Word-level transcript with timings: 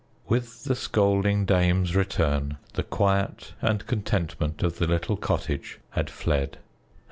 With 0.27 0.63
the 0.63 0.73
scolding 0.73 1.45
dame's 1.45 1.95
return, 1.95 2.57
the 2.73 2.81
quiet 2.81 3.53
and 3.61 3.85
contentment 3.85 4.63
of 4.63 4.79
the 4.79 4.87
little 4.87 5.15
cottage 5.15 5.79
had 5.91 6.09
fled. 6.09 6.57